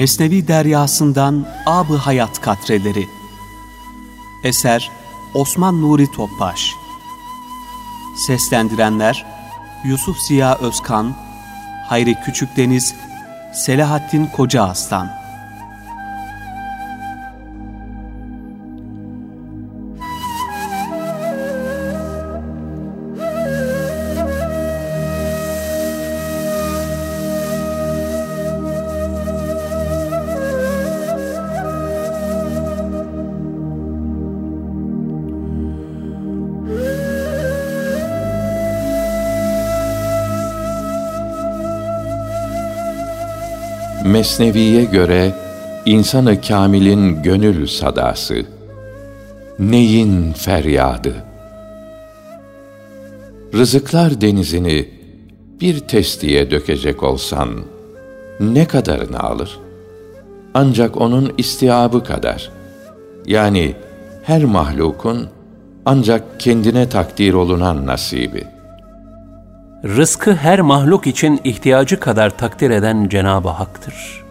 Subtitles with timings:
[0.00, 3.08] Mesnevi Deryasından Ab-ı Hayat Katreleri.
[4.44, 4.90] Eser
[5.34, 6.74] Osman Nuri Topbaş.
[8.26, 9.26] Seslendirenler
[9.84, 11.14] Yusuf Ziya Özkan
[11.88, 12.94] Hayri Küçükdeniz
[13.54, 15.19] Selahattin Koca Aslan
[44.20, 45.32] Mesnevi'ye göre
[45.86, 48.46] insanı kamilin gönül sadası,
[49.58, 51.14] neyin feryadı.
[53.54, 54.88] Rızıklar denizini
[55.60, 57.50] bir testiye dökecek olsan,
[58.40, 59.58] ne kadarını alır?
[60.54, 62.50] Ancak onun istiabı kadar.
[63.26, 63.74] Yani
[64.22, 65.28] her mahlukun
[65.84, 68.59] ancak kendine takdir olunan nasibi.''
[69.84, 74.24] Rızkı her mahluk için ihtiyacı kadar takdir eden Cenab-ı Hak'tır.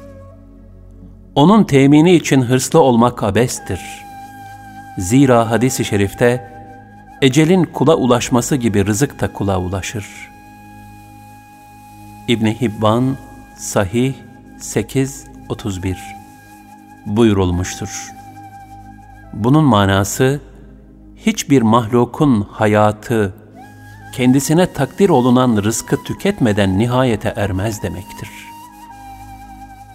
[1.36, 3.80] Onun temini için hırslı olmak abestir.
[4.98, 6.54] Zira hadis-i şerifte,
[7.22, 10.06] ecelin kula ulaşması gibi rızık da kula ulaşır.
[12.28, 13.18] İbni Hibban,
[13.58, 14.14] Sahih
[14.60, 15.96] 8-31
[17.06, 18.12] buyurulmuştur.
[19.34, 20.42] Bunun manası,
[21.16, 23.34] hiçbir mahlukun hayatı,
[24.14, 28.30] kendisine takdir olunan rızkı tüketmeden nihayete ermez demektir.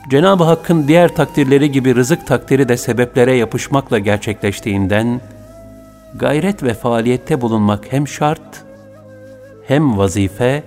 [0.09, 5.21] Cenab-ı Hakk'ın diğer takdirleri gibi rızık takdiri de sebeplere yapışmakla gerçekleştiğinden,
[6.15, 8.65] gayret ve faaliyette bulunmak hem şart,
[9.67, 10.63] hem vazife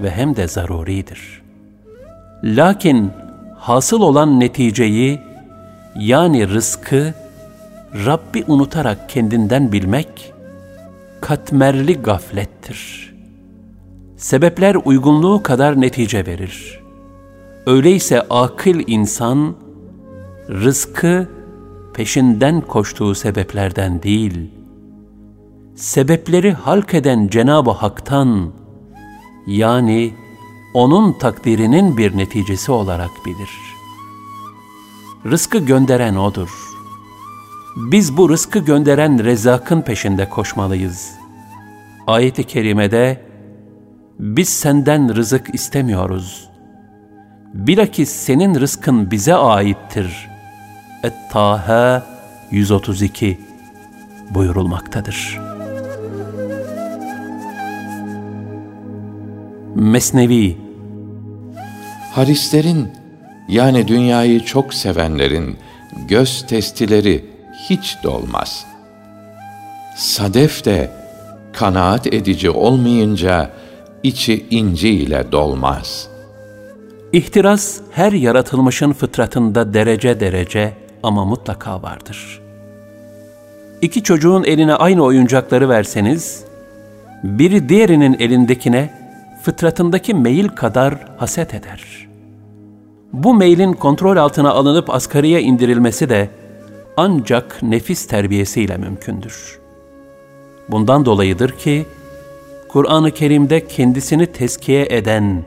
[0.00, 1.42] ve hem de zaruridir.
[2.44, 3.10] Lakin
[3.58, 5.20] hasıl olan neticeyi,
[5.96, 7.14] yani rızkı,
[8.06, 10.32] Rabbi unutarak kendinden bilmek,
[11.26, 13.14] katmerli gaflettir.
[14.16, 16.80] Sebepler uygunluğu kadar netice verir.
[17.66, 19.56] Öyleyse akıl insan,
[20.48, 21.28] rızkı
[21.94, 24.50] peşinden koştuğu sebeplerden değil,
[25.74, 28.52] sebepleri halk eden Cenab-ı Hak'tan,
[29.46, 30.14] yani
[30.74, 33.50] onun takdirinin bir neticesi olarak bilir.
[35.24, 36.65] Rızkı gönderen O'dur.
[37.76, 41.10] Biz bu rızkı gönderen Rezzak'ın peşinde koşmalıyız.
[42.06, 43.20] Ayet-i kerimede
[44.18, 46.48] biz senden rızık istemiyoruz.
[47.54, 50.28] Bilakis senin rızkın bize aittir.
[51.02, 52.06] Et-Taha
[52.50, 53.40] 132
[54.30, 55.40] buyurulmaktadır.
[59.74, 60.56] Mesnevi
[62.12, 62.88] Harislerin
[63.48, 65.56] yani dünyayı çok sevenlerin
[66.08, 67.35] göz testileri
[67.70, 68.66] hiç dolmaz.
[69.96, 70.90] Sadef de
[71.52, 73.50] kanaat edici olmayınca
[74.02, 76.08] içi inci ile dolmaz.
[77.12, 80.72] İhtiras her yaratılmışın fıtratında derece derece
[81.02, 82.40] ama mutlaka vardır.
[83.82, 86.44] İki çocuğun eline aynı oyuncakları verseniz,
[87.22, 88.90] biri diğerinin elindekine
[89.42, 92.08] fıtratındaki meyil kadar haset eder.
[93.12, 96.28] Bu meylin kontrol altına alınıp asgariye indirilmesi de
[96.96, 99.58] ancak nefis terbiyesiyle mümkündür.
[100.68, 101.86] Bundan dolayıdır ki,
[102.68, 105.44] Kur'an-ı Kerim'de kendisini teskiye eden,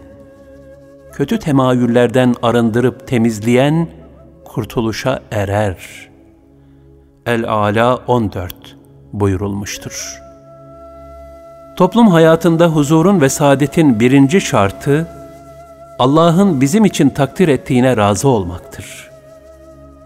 [1.13, 3.87] kötü temayüllerden arındırıp temizleyen,
[4.45, 6.09] kurtuluşa erer.
[7.25, 8.55] El-Ala 14
[9.13, 10.19] buyurulmuştur.
[11.75, 15.07] Toplum hayatında huzurun ve saadetin birinci şartı,
[15.99, 19.08] Allah'ın bizim için takdir ettiğine razı olmaktır.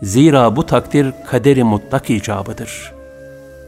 [0.04, 2.94] Zira bu takdir kaderi mutlak icabıdır.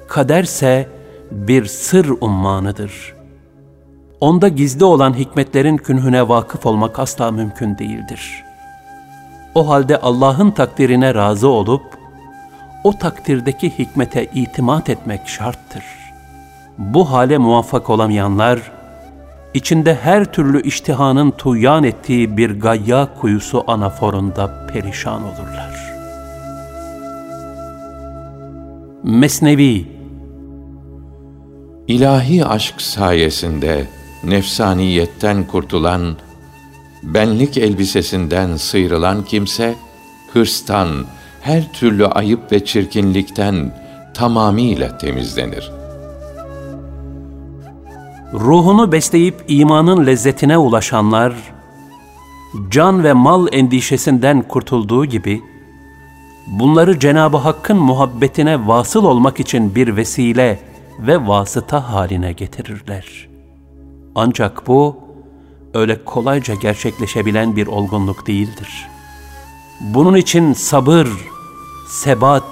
[0.07, 0.89] Kaderse
[1.31, 3.15] bir sır ummanıdır.
[4.21, 8.43] Onda gizli olan hikmetlerin künhüne vakıf olmak asla mümkün değildir.
[9.55, 11.83] O halde Allah'ın takdirine razı olup,
[12.83, 15.83] o takdirdeki hikmete itimat etmek şarttır.
[16.77, 18.59] Bu hale muvaffak olamayanlar,
[19.53, 25.94] içinde her türlü iştihanın tuyan ettiği bir gayya kuyusu anaforunda perişan olurlar.
[29.07, 29.85] Mesnevi
[31.87, 33.87] İlahi aşk sayesinde
[34.23, 36.15] nefsaniyetten kurtulan,
[37.03, 39.75] benlik elbisesinden sıyrılan kimse,
[40.33, 40.89] hırstan,
[41.41, 43.75] her türlü ayıp ve çirkinlikten
[44.13, 45.71] tamamiyle temizlenir.
[48.33, 51.33] Ruhunu besleyip imanın lezzetine ulaşanlar,
[52.69, 55.41] can ve mal endişesinden kurtulduğu gibi,
[56.47, 60.59] bunları Cenab-ı Hakk'ın muhabbetine vasıl olmak için bir vesile
[60.99, 63.27] ve vasıta haline getirirler.
[64.15, 64.97] Ancak bu,
[65.73, 68.87] öyle kolayca gerçekleşebilen bir olgunluk değildir.
[69.81, 71.07] Bunun için sabır,
[71.87, 72.43] sebat,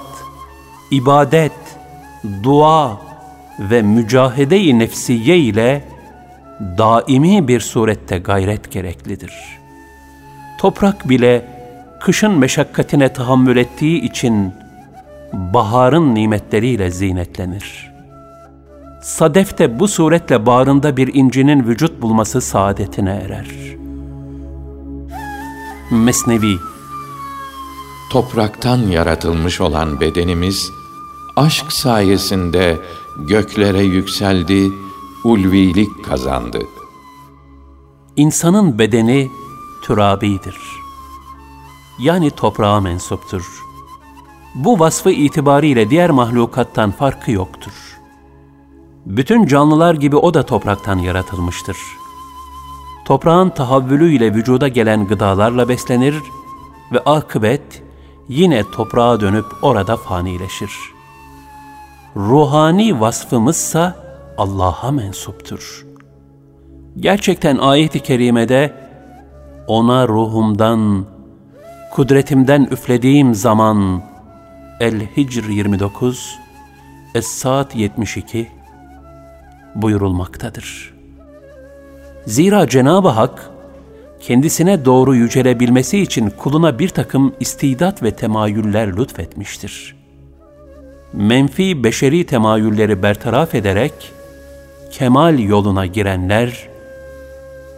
[0.90, 1.52] ibadet,
[2.42, 3.00] dua
[3.58, 5.88] ve mücahede-i nefsiye ile
[6.78, 9.32] daimi bir surette gayret gereklidir.
[10.58, 11.53] Toprak bile
[12.04, 14.52] kışın meşakkatine tahammül ettiği için
[15.32, 17.90] baharın nimetleriyle zinetlenir.
[19.02, 23.46] Sadef de bu suretle bağrında bir incinin vücut bulması saadetine erer.
[25.90, 26.56] Mesnevi
[28.12, 30.70] Topraktan yaratılmış olan bedenimiz,
[31.36, 32.78] aşk sayesinde
[33.28, 34.70] göklere yükseldi,
[35.24, 36.58] ulvilik kazandı.
[38.16, 39.28] İnsanın bedeni
[39.82, 40.83] türabidir.
[41.98, 43.62] Yani toprağa mensuptur.
[44.54, 47.72] Bu vasfı itibariyle diğer mahlukattan farkı yoktur.
[49.06, 51.76] Bütün canlılar gibi o da topraktan yaratılmıştır.
[53.04, 56.14] Toprağın tahavvülüyle vücuda gelen gıdalarla beslenir
[56.92, 57.82] ve akıbet
[58.28, 60.70] yine toprağa dönüp orada fanileşir.
[62.16, 63.96] Ruhani vasfımızsa
[64.38, 65.86] Allah'a mensuptur.
[66.96, 68.74] Gerçekten ayet-i kerimede
[69.66, 71.04] ona ruhumdan,
[71.94, 74.02] kudretimden üflediğim zaman
[74.80, 76.38] El-Hicr 29,
[77.14, 78.48] Es-Saat 72
[79.74, 80.94] buyurulmaktadır.
[82.26, 83.50] Zira Cenab-ı Hak
[84.20, 89.96] kendisine doğru yücelebilmesi için kuluna bir takım istidat ve temayüller lütfetmiştir.
[91.12, 94.12] Menfi beşeri temayülleri bertaraf ederek
[94.90, 96.68] kemal yoluna girenler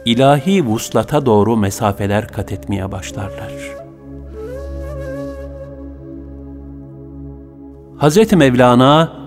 [0.04, 3.86] ilahi vuslata doğru mesafeler kat etmeye başlarlar.
[8.00, 8.32] Hz.
[8.32, 9.26] Mevlana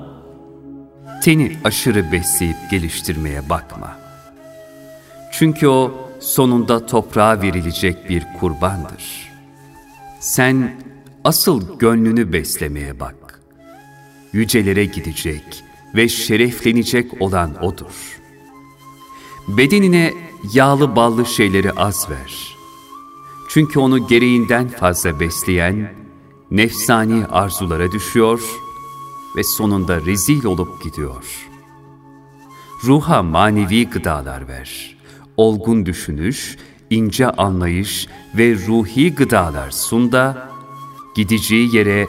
[1.21, 3.99] Seni aşırı besleyip geliştirmeye bakma.
[5.31, 9.31] Çünkü o sonunda toprağa verilecek bir kurbandır.
[10.19, 10.81] Sen
[11.23, 13.41] asıl gönlünü beslemeye bak.
[14.33, 15.63] Yücelere gidecek
[15.95, 18.19] ve şereflenecek olan O'dur.
[19.47, 20.13] Bedenine
[20.53, 22.55] yağlı ballı şeyleri az ver.
[23.49, 25.98] Çünkü onu gereğinden fazla besleyen,
[26.51, 28.41] nefsani arzulara düşüyor
[29.37, 31.25] ve sonunda rezil olup gidiyor.
[32.83, 34.95] Ruha manevi gıdalar ver.
[35.37, 36.57] Olgun düşünüş,
[36.89, 38.07] ince anlayış
[38.37, 40.49] ve ruhi gıdalar sun da,
[41.15, 42.07] gideceği yere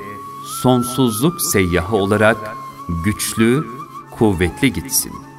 [0.63, 2.37] sonsuzluk seyyahı olarak
[3.05, 3.65] güçlü,
[4.11, 5.31] kuvvetli gitsin.''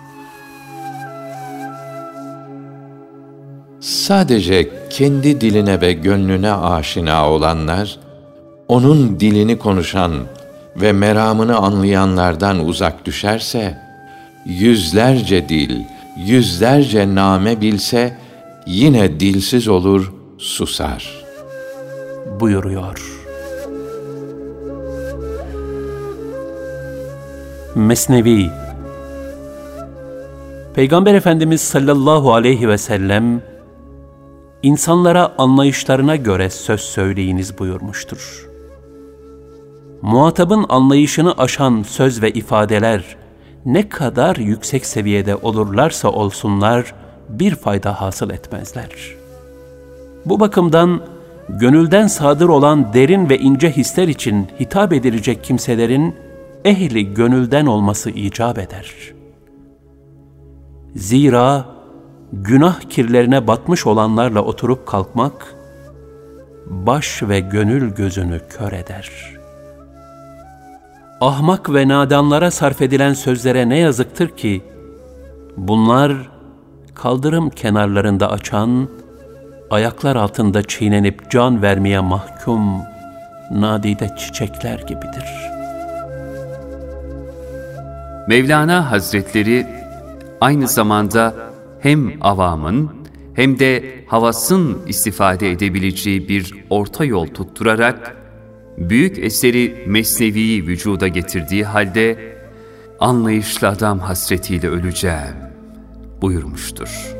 [3.82, 8.00] Sadece kendi diline ve gönlüne aşina olanlar,
[8.72, 10.12] onun dilini konuşan
[10.76, 13.78] ve meramını anlayanlardan uzak düşerse,
[14.46, 15.80] yüzlerce dil,
[16.18, 18.18] yüzlerce name bilse,
[18.68, 21.24] yine dilsiz olur, susar.
[22.40, 23.02] Buyuruyor.
[27.76, 28.50] Mesnevi
[30.76, 33.42] Peygamber Efendimiz sallallahu aleyhi ve sellem
[34.64, 38.51] insanlara anlayışlarına göre söz söyleyiniz buyurmuştur.
[40.02, 43.16] Muhatabın anlayışını aşan söz ve ifadeler
[43.66, 46.94] ne kadar yüksek seviyede olurlarsa olsunlar
[47.30, 48.90] bir fayda hasıl etmezler.
[50.26, 51.02] Bu bakımdan
[51.50, 56.16] gönülden sadır olan derin ve ince hisler için hitap edilecek kimselerin
[56.66, 58.94] ehli gönülden olması icap eder.
[60.96, 61.66] Zira
[62.34, 65.56] günah kirlerine batmış olanlarla oturup kalkmak,
[66.66, 69.41] baş ve gönül gözünü kör eder.
[71.22, 74.62] Ahmak ve nadanlara sarf edilen sözlere ne yazıktır ki,
[75.58, 76.14] bunlar
[76.96, 78.90] kaldırım kenarlarında açan,
[79.70, 82.82] ayaklar altında çiğnenip can vermeye mahkum,
[83.52, 85.26] nadide çiçekler gibidir.
[88.28, 89.68] Mevlana Hazretleri
[90.42, 91.34] aynı zamanda
[91.80, 92.92] hem avamın
[93.34, 98.21] hem de havasın istifade edebileceği bir orta yol tutturarak
[98.78, 102.18] büyük eseri mesneviyi vücuda getirdiği halde
[103.00, 105.36] anlayışlı adam hasretiyle öleceğim
[106.22, 107.16] buyurmuştur.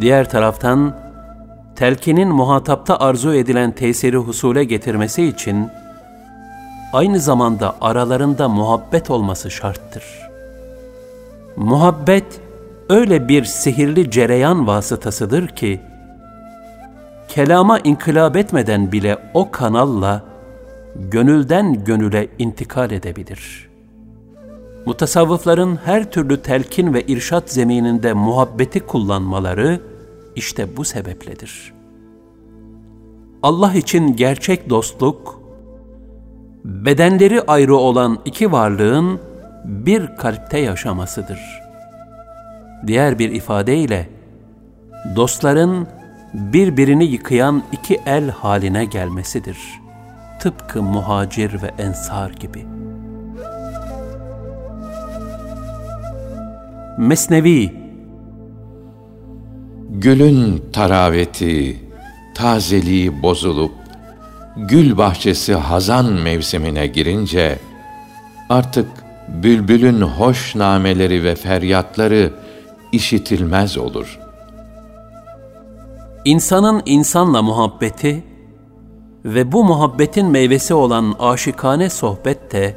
[0.00, 0.96] Diğer taraftan
[1.76, 5.68] telkinin muhatapta arzu edilen tesiri husule getirmesi için
[6.92, 10.04] aynı zamanda aralarında muhabbet olması şarttır.
[11.56, 12.40] Muhabbet
[12.88, 15.80] öyle bir sihirli cereyan vasıtasıdır ki,
[17.28, 20.22] kelama inkılap etmeden bile o kanalla
[20.96, 23.68] gönülden gönüle intikal edebilir.
[24.86, 29.80] Mutasavvıfların her türlü telkin ve irşat zemininde muhabbeti kullanmaları
[30.36, 31.72] işte bu sebepledir.
[33.42, 35.40] Allah için gerçek dostluk,
[36.64, 39.20] bedenleri ayrı olan iki varlığın
[39.64, 41.40] bir kalpte yaşamasıdır.
[42.86, 44.08] Diğer bir ifadeyle,
[45.16, 45.86] dostların
[46.34, 49.58] birbirini yıkayan iki el haline gelmesidir.
[50.40, 52.66] Tıpkı muhacir ve ensar gibi.
[56.98, 57.84] Mesnevi
[59.90, 61.80] Gülün taraveti,
[62.34, 63.72] tazeliği bozulup,
[64.56, 67.58] gül bahçesi hazan mevsimine girince,
[68.48, 68.88] artık
[69.28, 72.32] bülbülün hoş nameleri ve feryatları
[72.92, 74.23] işitilmez olur.
[76.24, 78.24] İnsanın insanla muhabbeti
[79.24, 82.76] ve bu muhabbetin meyvesi olan aşikane sohbet de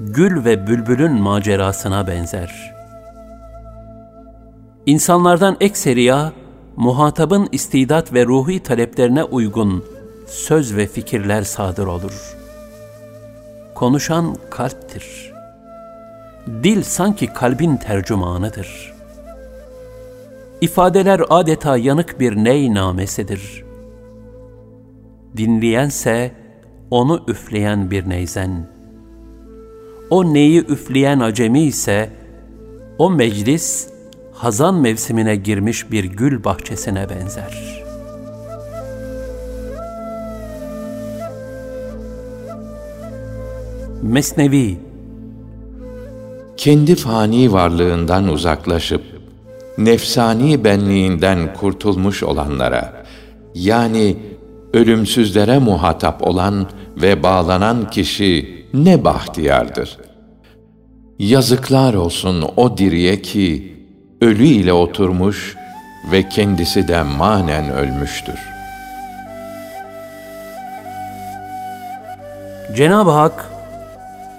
[0.00, 2.72] gül ve bülbülün macerasına benzer.
[4.86, 6.32] İnsanlardan ekseriya
[6.76, 9.84] muhatabın istidat ve ruhi taleplerine uygun
[10.26, 12.36] söz ve fikirler sadır olur.
[13.74, 15.32] Konuşan kalptir.
[16.62, 18.91] Dil sanki kalbin tercümanıdır.
[20.62, 23.64] İfadeler adeta yanık bir ney namesidir.
[25.36, 26.32] Dinleyense
[26.90, 28.70] onu üfleyen bir neyzen.
[30.10, 32.10] O neyi üfleyen acemi ise
[32.98, 33.88] o meclis
[34.32, 37.82] hazan mevsimine girmiş bir gül bahçesine benzer.
[44.02, 44.78] Mesnevi
[46.56, 49.11] Kendi fani varlığından uzaklaşıp,
[49.78, 53.04] nefsani benliğinden kurtulmuş olanlara,
[53.54, 54.16] yani
[54.72, 59.98] ölümsüzlere muhatap olan ve bağlanan kişi ne bahtiyardır.
[61.18, 63.76] Yazıklar olsun o diriye ki,
[64.20, 65.56] ölü ile oturmuş
[66.12, 68.38] ve kendisi de manen ölmüştür.
[72.76, 73.50] Cenab-ı Hak,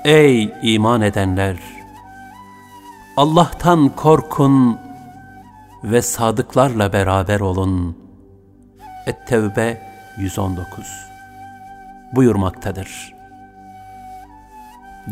[0.06, 1.56] ey iman edenler!
[3.18, 4.78] Allah'tan korkun
[5.84, 7.98] ve sadıklarla beraber olun.
[9.08, 9.82] Et-Tevbe
[10.18, 10.68] 119
[12.16, 13.14] buyurmaktadır.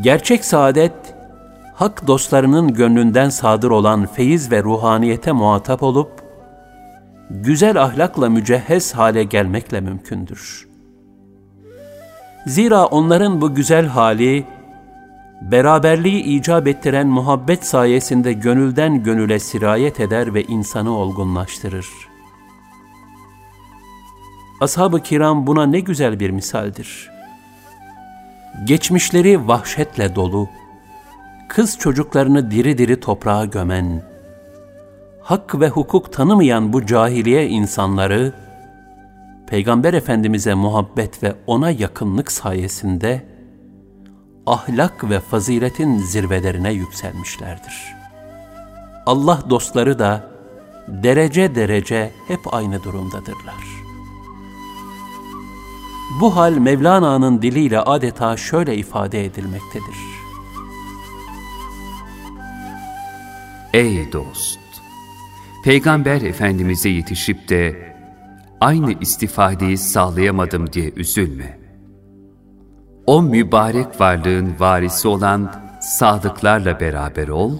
[0.01, 1.15] Gerçek saadet,
[1.73, 6.11] hak dostlarının gönlünden sadır olan feyiz ve ruhaniyete muhatap olup,
[7.29, 10.67] güzel ahlakla mücehhez hale gelmekle mümkündür.
[12.47, 14.45] Zira onların bu güzel hali,
[15.41, 21.87] beraberliği icap ettiren muhabbet sayesinde gönülden gönüle sirayet eder ve insanı olgunlaştırır.
[24.61, 27.11] Ashab-ı kiram buna ne güzel bir misaldir.
[28.63, 30.49] Geçmişleri vahşetle dolu,
[31.49, 34.03] kız çocuklarını diri diri toprağa gömen,
[35.21, 38.33] hak ve hukuk tanımayan bu cahiliye insanları,
[39.47, 43.30] Peygamber Efendimiz'e muhabbet ve ona yakınlık sayesinde,
[44.45, 47.93] ahlak ve faziletin zirvelerine yükselmişlerdir.
[49.05, 50.31] Allah dostları da
[50.87, 53.81] derece derece hep aynı durumdadırlar.
[56.19, 59.97] Bu hal Mevlana'nın diliyle adeta şöyle ifade edilmektedir.
[63.73, 64.59] Ey dost!
[65.63, 67.95] Peygamber Efendimiz'e yetişip de
[68.61, 71.60] aynı istifadeyi sağlayamadım diye üzülme.
[73.07, 77.57] O mübarek varlığın varisi olan sadıklarla beraber ol,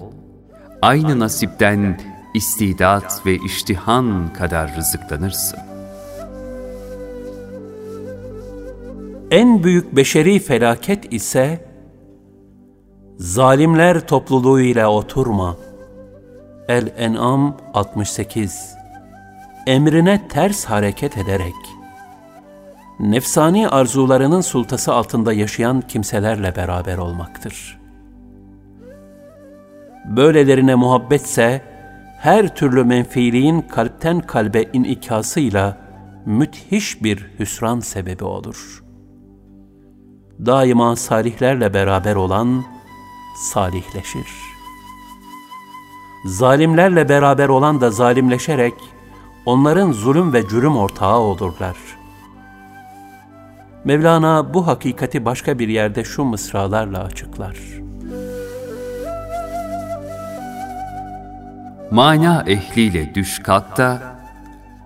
[0.82, 2.00] aynı nasipten
[2.34, 5.58] istidat ve iştihan kadar rızıklanırsın.
[9.30, 11.64] En büyük beşeri felaket ise,
[13.18, 15.56] zalimler topluluğu ile oturma.
[16.68, 18.74] El-En'am 68
[19.66, 21.54] Emrine ters hareket ederek,
[23.02, 27.78] nefsani arzularının sultası altında yaşayan kimselerle beraber olmaktır.
[30.04, 31.62] Böylelerine muhabbetse,
[32.18, 35.78] her türlü menfiliğin kalpten kalbe inikasıyla
[36.26, 38.84] müthiş bir hüsran sebebi olur.
[40.46, 42.64] Daima salihlerle beraber olan
[43.52, 44.28] salihleşir.
[46.26, 48.74] Zalimlerle beraber olan da zalimleşerek
[49.46, 52.01] onların zulüm ve cürüm ortağı olurlar.''
[53.84, 57.56] Mevlana bu hakikati başka bir yerde şu mısralarla açıklar.
[61.92, 63.80] mana ehliyle düş kalk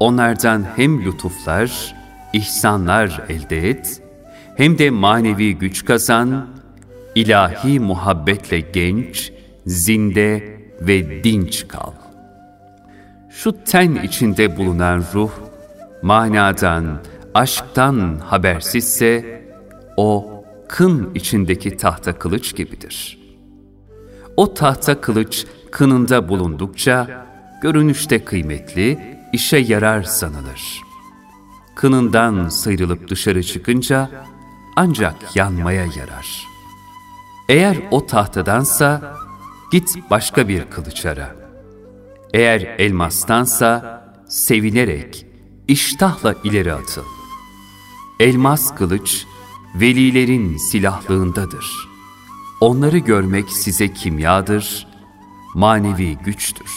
[0.00, 1.94] onlardan hem lütuflar,
[2.32, 4.02] ihsanlar elde et,
[4.56, 6.46] hem de manevi güç kazan,
[7.14, 9.32] ilahi muhabbetle genç,
[9.66, 11.92] zinde ve dinç kal.
[13.30, 15.32] Şu ten içinde bulunan ruh,
[16.02, 16.98] manadan,
[17.36, 19.42] aşktan habersizse,
[19.96, 23.18] o kın içindeki tahta kılıç gibidir.
[24.36, 27.26] O tahta kılıç kınında bulundukça,
[27.62, 30.82] görünüşte kıymetli, işe yarar sanılır.
[31.74, 34.10] Kınından sıyrılıp dışarı çıkınca,
[34.76, 36.46] ancak yanmaya yarar.
[37.48, 39.14] Eğer o tahtadansa,
[39.72, 41.36] git başka bir kılıç ara.
[42.34, 45.26] Eğer elmastansa, sevinerek,
[45.68, 47.15] iştahla ileri atıl.
[48.20, 49.26] Elmas kılıç,
[49.74, 51.88] velilerin silahlığındadır.
[52.60, 54.86] Onları görmek size kimyadır,
[55.54, 56.70] manevi güçtür.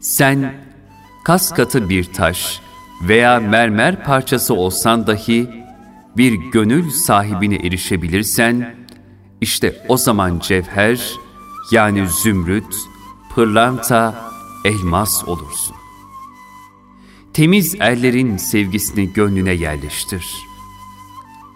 [0.00, 0.64] Sen,
[1.24, 2.60] kas katı bir taş
[3.02, 5.50] veya mermer parçası olsan dahi,
[6.16, 8.76] bir gönül sahibine erişebilirsen,
[9.40, 11.12] işte o zaman cevher,
[11.72, 12.74] yani zümrüt,
[13.34, 14.30] pırlanta,
[14.64, 15.77] elmas olursun.
[17.38, 20.26] Temiz erlerin sevgisini gönlüne yerleştir.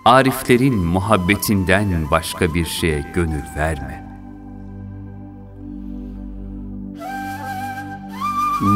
[0.05, 4.05] Ariflerin muhabbetinden başka bir şeye gönül verme.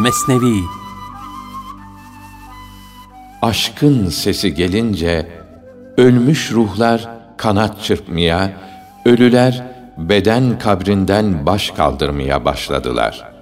[0.02, 0.60] Mesnevi
[3.42, 5.28] Aşkın sesi gelince
[5.96, 8.60] ölmüş ruhlar kanat çırpmaya,
[9.04, 13.32] ölüler beden kabrinden baş kaldırmaya başladılar.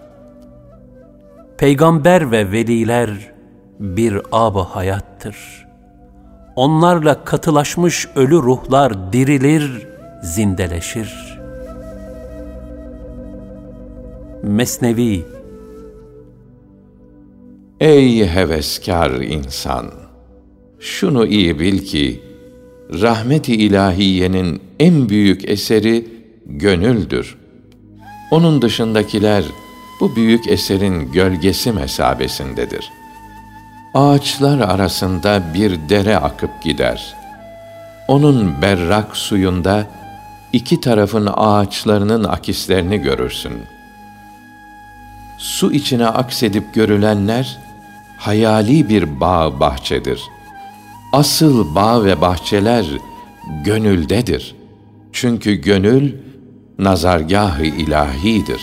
[1.58, 3.33] Peygamber ve veliler
[3.80, 5.66] bir ab hayattır.
[6.56, 9.86] Onlarla katılaşmış ölü ruhlar dirilir,
[10.22, 11.38] zindeleşir.
[14.42, 15.24] Mesnevi
[17.80, 19.90] Ey heveskar insan!
[20.80, 22.20] Şunu iyi bil ki,
[23.02, 26.06] rahmet-i ilahiyenin en büyük eseri
[26.46, 27.38] gönüldür.
[28.30, 29.44] Onun dışındakiler
[30.00, 32.90] bu büyük eserin gölgesi mesabesindedir.
[33.94, 37.14] Ağaçlar arasında bir dere akıp gider.
[38.08, 39.86] Onun berrak suyunda
[40.52, 43.52] iki tarafın ağaçlarının akislerini görürsün.
[45.38, 47.58] Su içine aksedip görülenler
[48.18, 50.20] hayali bir bağ bahçedir.
[51.12, 52.86] Asıl bağ ve bahçeler
[53.64, 54.54] gönüldedir.
[55.12, 56.14] Çünkü gönül
[56.78, 58.60] nazargâh-ı ilahidir.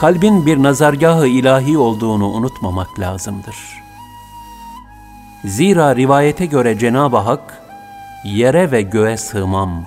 [0.00, 3.56] Kalbin bir nazargâh-ı ilahi olduğunu unutmamak lazımdır.
[5.44, 7.62] Zira rivayete göre Cenab-ı Hak,
[8.24, 9.84] yere ve göğe sığmam.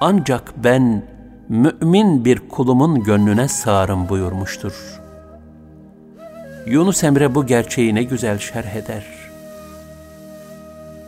[0.00, 1.02] Ancak ben
[1.48, 5.00] mümin bir kulumun gönlüne sığarım buyurmuştur.
[6.66, 9.04] Yunus Emre bu gerçeği ne güzel şerh eder.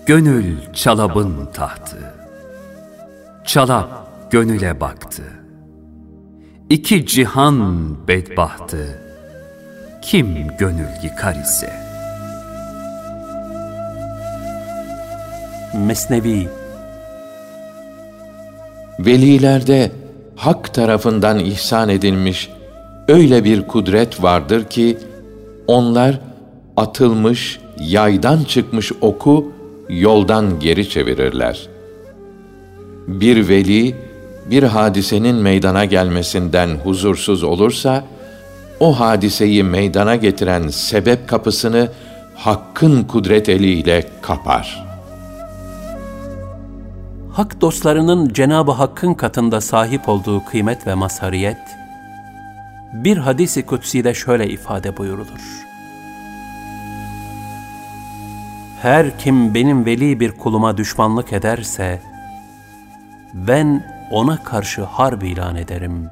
[0.07, 2.15] Gönül çalabın tahtı.
[3.45, 5.42] Çalap gönüle baktı.
[6.73, 8.99] İki cihan bedbahtı.
[10.03, 11.73] Kim gönül yıkar ise.
[15.87, 16.49] Mesnevi
[18.99, 19.93] Velilerde
[20.37, 22.51] hak tarafından ihsan edilmiş
[23.09, 24.99] öyle bir kudret vardır ki
[25.67, 26.21] onlar
[26.77, 29.53] atılmış, yaydan çıkmış oku
[29.89, 31.69] yoldan geri çevirirler.
[33.07, 34.12] Bir veli
[34.51, 38.05] bir hadisenin meydana gelmesinden huzursuz olursa
[38.81, 41.89] o hadiseyi meydana getiren sebep kapısını
[42.35, 44.85] hakkın kudret eliyle kapar.
[47.33, 51.59] Hak dostlarının Cenab-ı Hakk'ın katında sahip olduğu kıymet ve mazhariyet,
[52.93, 55.63] bir hadisi kutsi'de şöyle ifade buyurulur.
[58.83, 62.01] Her kim benim veli bir kuluma düşmanlık ederse,
[63.35, 66.11] ben ona karşı harp ilan ederim.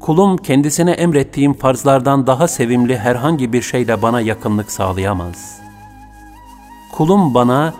[0.00, 5.58] Kulum kendisine emrettiğim farzlardan daha sevimli herhangi bir şeyle bana yakınlık sağlayamaz.
[6.92, 7.74] Kulum bana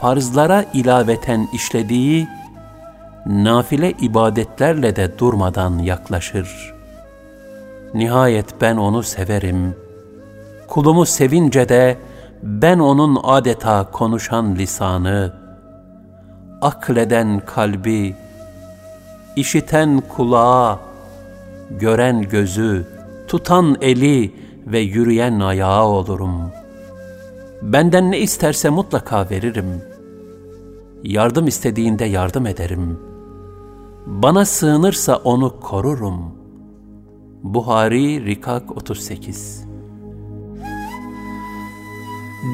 [0.00, 2.28] farzlara ilaveten işlediği
[3.26, 6.74] nafile ibadetlerle de durmadan yaklaşır.
[7.94, 9.76] Nihayet ben onu severim.
[10.68, 11.98] Kulumu sevince de
[12.42, 15.45] ben onun adeta konuşan lisanı,
[16.60, 18.14] akleden kalbi,
[19.36, 20.78] işiten kulağı,
[21.70, 22.86] gören gözü,
[23.28, 24.34] tutan eli
[24.66, 26.50] ve yürüyen ayağı olurum.
[27.62, 29.82] Benden ne isterse mutlaka veririm.
[31.02, 33.00] Yardım istediğinde yardım ederim.
[34.06, 36.34] Bana sığınırsa onu korurum.
[37.42, 39.75] Buhari Rikak 38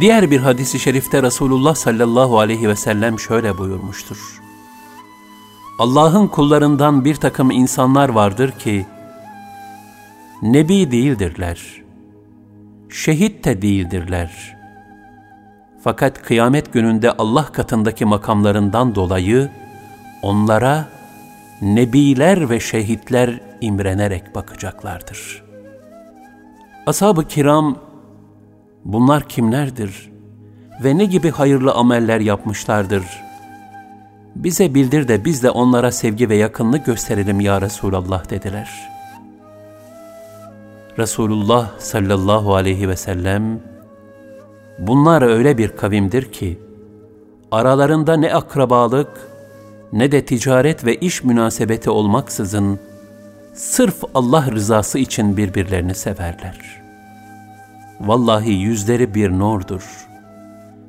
[0.00, 4.42] Diğer bir hadisi şerifte Resulullah sallallahu aleyhi ve sellem şöyle buyurmuştur.
[5.78, 8.86] Allah'ın kullarından bir takım insanlar vardır ki,
[10.42, 11.82] Nebi değildirler,
[12.88, 14.56] şehit de değildirler.
[15.84, 19.50] Fakat kıyamet gününde Allah katındaki makamlarından dolayı
[20.22, 20.88] onlara
[21.62, 25.42] nebiler ve şehitler imrenerek bakacaklardır.
[26.86, 27.76] Ashab-ı kiram,
[28.84, 30.12] bunlar kimlerdir
[30.84, 33.04] ve ne gibi hayırlı ameller yapmışlardır?
[34.36, 38.92] Bize bildir de biz de onlara sevgi ve yakınlığı gösterelim ya Resulallah dediler.
[40.98, 43.60] Resulullah sallallahu aleyhi ve sellem,
[44.78, 46.58] bunlar öyle bir kavimdir ki,
[47.50, 49.28] aralarında ne akrabalık,
[49.92, 52.78] ne de ticaret ve iş münasebeti olmaksızın,
[53.54, 56.81] sırf Allah rızası için birbirlerini severler.
[58.02, 60.08] Vallahi yüzleri bir nurdur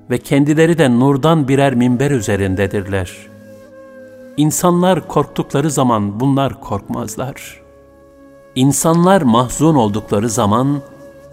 [0.10, 3.18] ve kendileri de nurdan birer minber üzerindedirler.
[4.38, 7.62] İnsanlar korktukları zaman bunlar korkmazlar.
[8.56, 10.82] İnsanlar mahzun oldukları zaman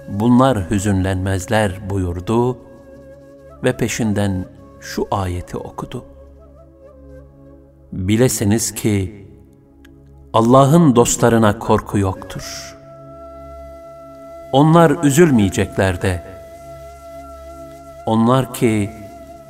[0.08, 2.58] bunlar hüzünlenmezler buyurdu
[3.64, 4.44] ve peşinden
[4.80, 6.04] şu ayeti okudu.
[7.92, 9.26] Bilesiniz ki
[10.32, 12.76] Allah'ın dostlarına korku yoktur.
[14.52, 16.22] Onlar üzülmeyecekler de.
[18.06, 18.90] Onlar ki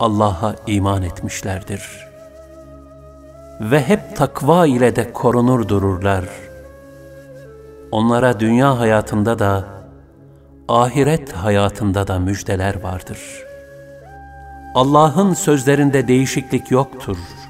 [0.01, 2.09] Allah'a iman etmişlerdir.
[3.61, 6.25] Ve hep takva ile de korunur dururlar.
[7.91, 9.65] Onlara dünya hayatında da,
[10.69, 13.19] ahiret hayatında da müjdeler vardır.
[14.75, 17.41] Allah'ın sözlerinde değişiklik yoktur.''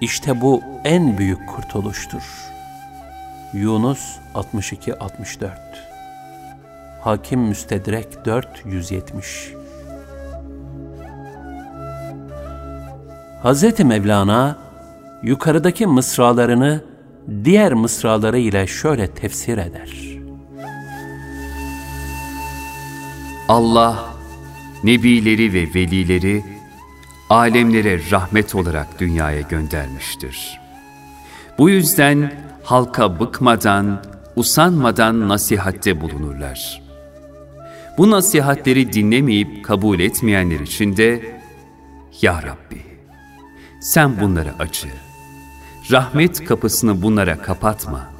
[0.00, 2.22] İşte bu en büyük kurtuluştur.
[3.52, 5.87] Yunus 62-64
[7.08, 9.52] Hakim Müstedrek 470
[13.44, 13.80] Hz.
[13.80, 14.58] Mevlana
[15.22, 16.84] yukarıdaki mısralarını
[17.44, 19.90] diğer mısraları ile şöyle tefsir eder.
[23.48, 24.14] Allah,
[24.84, 26.44] nebileri ve velileri
[27.30, 30.60] alemlere rahmet olarak dünyaya göndermiştir.
[31.58, 32.32] Bu yüzden
[32.64, 34.04] halka bıkmadan,
[34.36, 36.87] usanmadan nasihatte bulunurlar.
[37.98, 41.40] Bu nasihatleri dinlemeyip kabul etmeyenler için de
[42.22, 42.82] Ya Rabbi
[43.80, 44.88] sen bunları acı,
[45.90, 48.10] rahmet kapısını bunlara kapatma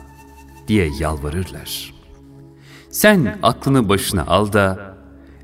[0.69, 1.95] diye yalvarırlar.
[2.91, 4.97] Sen aklını başına al da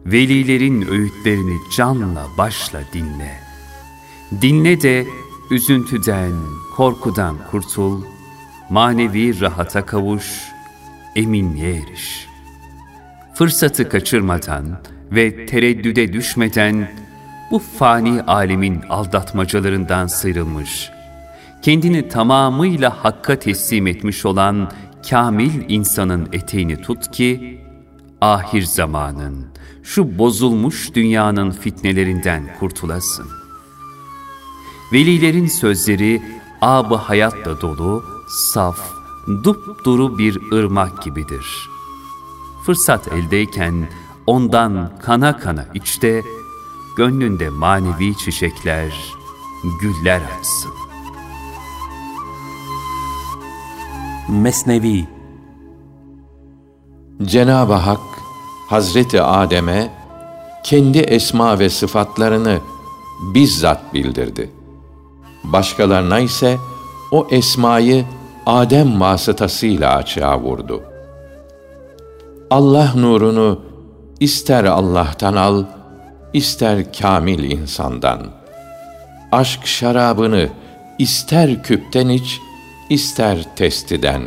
[0.06, 3.40] velilerin öğütlerini canla başla dinle.
[4.40, 5.06] Dinle de
[5.50, 6.32] üzüntüden,
[6.76, 8.02] korkudan kurtul,
[8.70, 10.42] manevi rahata kavuş,
[11.16, 12.33] eminliğe eriş.
[13.34, 14.80] Fırsatı kaçırmadan
[15.12, 16.90] ve tereddüde düşmeden
[17.50, 20.90] bu fani alemin aldatmacalarından sıyrılmış,
[21.62, 24.72] kendini tamamıyla hakka teslim etmiş olan
[25.10, 27.60] kamil insanın eteğini tut ki,
[28.20, 29.46] ahir zamanın,
[29.82, 33.44] şu bozulmuş dünyanın fitnelerinden kurtulasın.''
[34.92, 36.22] Velilerin sözleri
[36.60, 38.78] ab hayatla dolu, saf,
[39.44, 41.73] dupduru bir ırmak gibidir.
[42.66, 43.88] Fırsat eldeyken
[44.26, 46.22] ondan kana kana içte,
[46.96, 49.14] gönlünde manevi çiçekler,
[49.80, 50.72] güller açsın.
[54.28, 55.08] Mesnevi
[57.22, 58.00] Cenab-ı Hak
[58.68, 59.90] Hazreti Adem'e
[60.64, 62.60] kendi esma ve sıfatlarını
[63.34, 64.50] bizzat bildirdi.
[65.44, 66.58] Başkalarına ise
[67.10, 68.04] o esmayı
[68.46, 70.93] Adem vasıtasıyla açığa vurdu.
[72.54, 73.60] Allah nurunu
[74.20, 75.64] ister Allah'tan al,
[76.32, 78.20] ister kamil insandan.
[79.32, 80.48] Aşk şarabını
[80.98, 82.40] ister küpten iç,
[82.90, 84.22] ister testiden.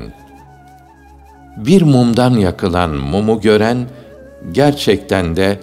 [1.58, 3.88] Bir mumdan yakılan mumu gören,
[4.52, 5.60] gerçekten de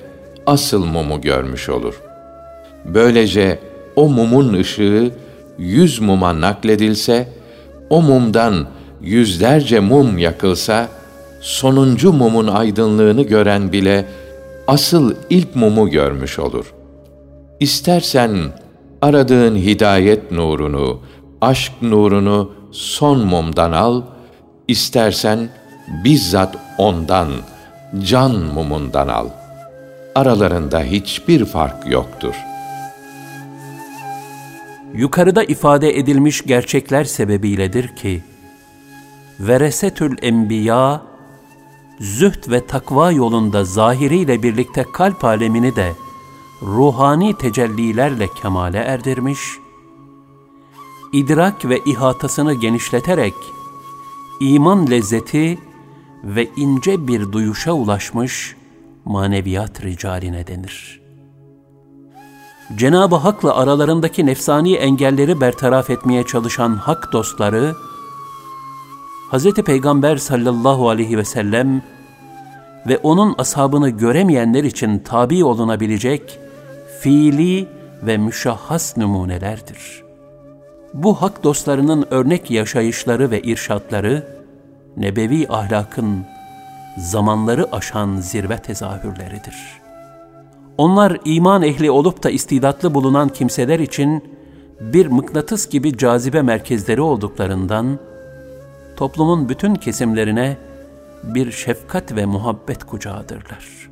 [0.46, 2.02] asıl mumu görmüş olur.
[2.84, 3.58] Böylece
[3.96, 5.12] o mumun ışığı
[5.58, 7.28] yüz muma nakledilse,
[7.90, 8.66] o mumdan
[9.00, 10.88] yüzlerce mum yakılsa,
[11.44, 14.04] sonuncu mumun aydınlığını gören bile
[14.66, 16.74] asıl ilk mumu görmüş olur.
[17.60, 18.38] İstersen
[19.02, 21.00] aradığın hidayet nurunu,
[21.40, 24.02] aşk nurunu son mumdan al,
[24.68, 25.48] istersen
[26.04, 27.28] bizzat ondan,
[28.02, 29.28] can mumundan al.
[30.14, 32.54] Aralarında hiçbir fark yoktur.''
[34.94, 38.22] yukarıda ifade edilmiş gerçekler sebebiyledir ki,
[39.40, 41.02] Veresetül Enbiya,
[42.00, 45.94] zühd ve takva yolunda zahiriyle birlikte kalp alemini de
[46.62, 49.40] ruhani tecellilerle kemale erdirmiş,
[51.12, 53.34] idrak ve ihatasını genişleterek
[54.40, 55.58] iman lezzeti
[56.24, 58.56] ve ince bir duyuşa ulaşmış
[59.04, 61.00] maneviyat ricaline denir.
[62.76, 67.74] Cenab-ı Hak'la aralarındaki nefsani engelleri bertaraf etmeye çalışan hak dostları,
[69.32, 69.52] Hz.
[69.52, 71.82] Peygamber sallallahu aleyhi ve sellem
[72.88, 76.38] ve onun ashabını göremeyenler için tabi olunabilecek
[77.00, 77.68] fiili
[78.02, 80.04] ve müşahhas numunelerdir.
[80.94, 84.26] Bu hak dostlarının örnek yaşayışları ve irşatları,
[84.96, 86.24] nebevi ahlakın
[86.98, 89.56] zamanları aşan zirve tezahürleridir.
[90.78, 94.24] Onlar iman ehli olup da istidatlı bulunan kimseler için
[94.80, 97.98] bir mıknatıs gibi cazibe merkezleri olduklarından,
[98.96, 100.56] toplumun bütün kesimlerine
[101.22, 103.90] bir şefkat ve muhabbet kucağıdırlar.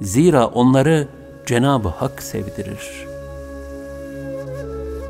[0.00, 1.08] Zira onları
[1.46, 3.06] Cenab-ı Hak sevdirir.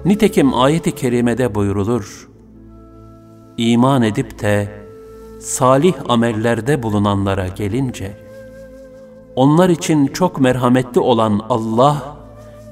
[0.04, 2.28] Nitekim ayet-i kerimede buyurulur,
[3.56, 4.68] İman edip de
[5.40, 8.12] salih amellerde bulunanlara gelince,
[9.36, 12.16] onlar için çok merhametli olan Allah,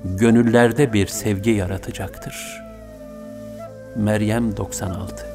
[0.05, 2.62] gönüllerde bir sevgi yaratacaktır.
[3.96, 5.31] Meryem 96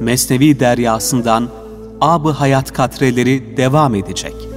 [0.00, 1.48] Mesnevi deryasından
[2.00, 4.49] Ab-ı Hayat katreleri devam edecek.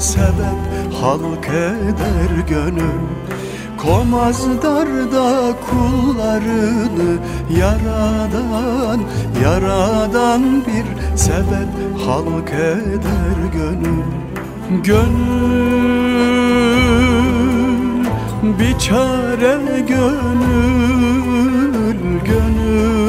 [0.00, 0.60] Sebep
[1.00, 3.00] halk eder gönül.
[3.78, 7.18] Komazdarda kullarını
[7.58, 9.00] yaradan
[9.42, 10.86] Yaradan bir
[11.16, 11.68] sebep
[12.06, 14.04] halk eder gönül.
[14.84, 16.20] Gönül
[18.42, 19.58] bir çare
[19.88, 21.20] gönül
[22.24, 23.00] gönül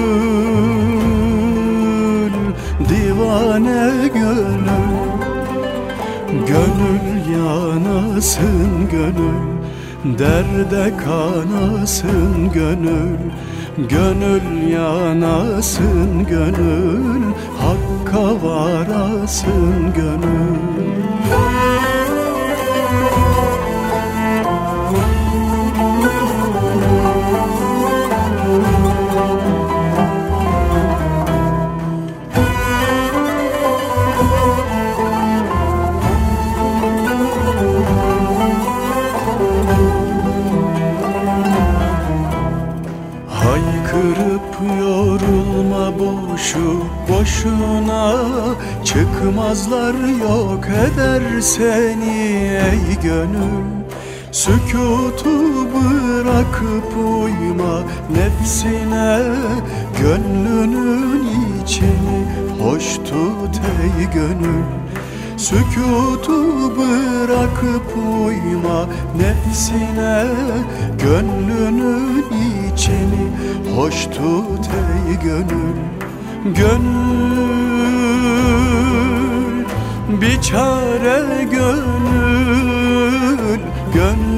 [2.90, 4.21] divane gönül
[7.92, 9.52] yanasın gönül
[10.20, 13.18] derde kanasın gönül
[13.90, 17.24] Gönül yanasın gönül
[17.60, 20.81] Hakka varasın gönül
[47.10, 48.16] boşuna
[48.84, 53.66] Çıkmazlar yok eder seni ey gönül.
[54.32, 55.30] Sükutu
[55.74, 59.20] bırakıp uyma nefsine
[60.02, 61.28] Gönlünün
[61.64, 62.26] içini
[62.64, 64.64] hoş tut ey gönül.
[65.38, 68.86] Sükutu bırakıp uyma
[69.18, 70.26] nefsine
[71.04, 72.26] Gönlünün
[72.74, 73.28] içini
[73.76, 76.01] hoş tut ey gönül
[76.46, 78.02] Gönül
[80.22, 82.72] bir çare gönül
[83.94, 84.32] Gönül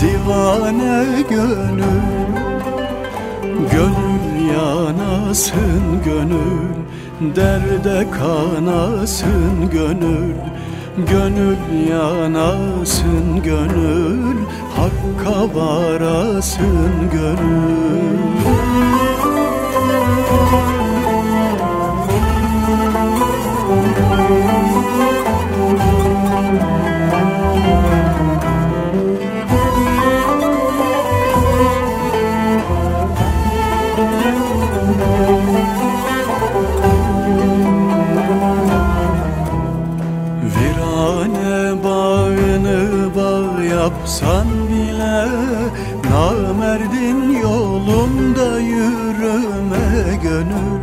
[0.00, 2.02] divane gönül
[3.70, 6.72] Gönül yanasın gönül
[7.36, 10.34] Derde kanasın gönül
[10.96, 14.36] Gönül yanasın gönül
[14.76, 19.01] Hakka varasın gönül
[44.22, 45.26] olsan bile
[46.10, 50.80] Namerdin yolunda yürüme gönül.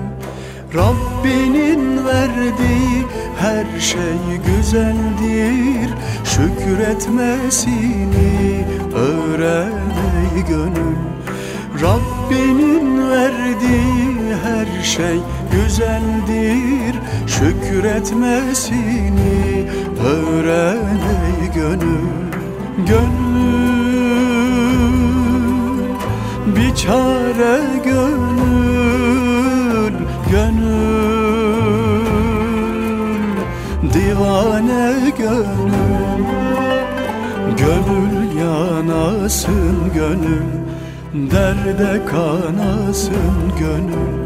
[0.76, 3.06] Rabbinin verdiği
[3.40, 5.90] her şey güzeldir.
[6.24, 9.74] Şükretmesini öğren
[10.10, 10.98] ey gönül.
[11.82, 15.20] Rabbinin verdiği her şey
[15.52, 16.96] güzeldir.
[17.28, 19.66] Şükretmesini
[20.04, 22.10] öğren ey gönül.
[22.88, 23.29] Gönül
[26.90, 28.80] çare gönül
[30.32, 30.80] Gönül.
[33.94, 36.26] Divane gönül
[37.58, 40.50] Gönül yanasın gönül.
[41.32, 44.20] Derde kanasın gönül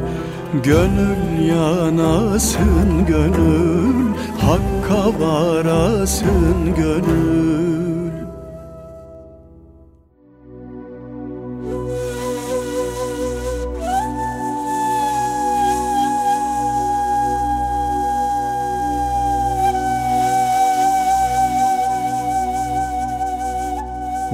[0.63, 4.13] Gönül yanasın gönül.
[4.39, 7.82] Hakka varasın gönül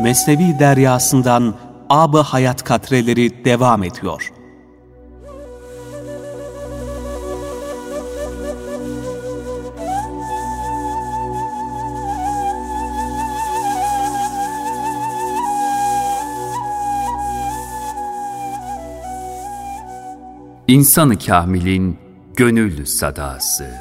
[0.10, 1.56] Mesnevi deryasından
[1.90, 4.32] ab hayat katreleri devam ediyor.
[20.68, 22.00] İnsanı kamilin
[22.36, 23.72] gönül sadası,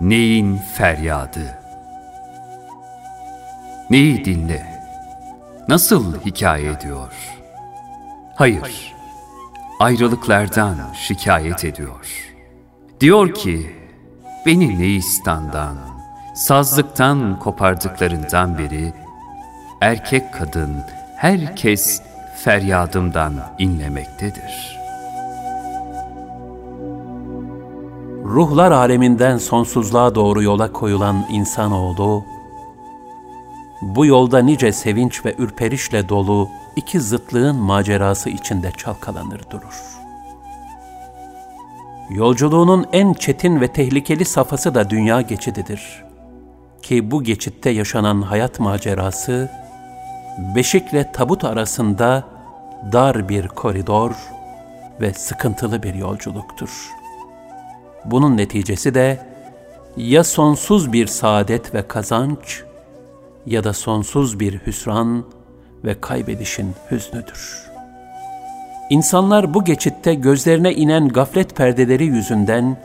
[0.00, 1.58] neyin feryadı.
[3.90, 4.75] Neyi dinle,
[5.68, 7.12] nasıl hikaye ediyor?
[8.34, 8.94] Hayır,
[9.80, 12.32] ayrılıklardan şikayet ediyor.
[13.00, 13.76] Diyor ki,
[14.46, 15.76] beni neistandan,
[16.34, 18.92] sazlıktan kopardıklarından beri,
[19.80, 20.84] erkek kadın
[21.16, 22.02] herkes
[22.44, 24.76] feryadımdan inlemektedir.''
[28.36, 32.24] ruhlar aleminden sonsuzluğa doğru yola koyulan insanoğlu,
[33.82, 39.82] bu yolda nice sevinç ve ürperişle dolu iki zıtlığın macerası içinde çalkalanır durur.
[42.10, 46.04] Yolculuğunun en çetin ve tehlikeli safhası da dünya geçididir.
[46.82, 49.50] Ki bu geçitte yaşanan hayat macerası,
[50.56, 52.24] beşikle tabut arasında
[52.92, 54.12] dar bir koridor
[55.00, 57.06] ve sıkıntılı bir yolculuktur.''
[58.06, 59.18] Bunun neticesi de
[59.96, 62.62] ya sonsuz bir saadet ve kazanç
[63.46, 65.24] ya da sonsuz bir hüsran
[65.84, 67.66] ve kaybedişin hüznüdür.
[68.90, 72.76] İnsanlar bu geçitte gözlerine inen gaflet perdeleri yüzünden